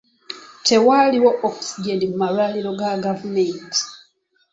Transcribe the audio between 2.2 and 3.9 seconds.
malwaliro ga gavumenti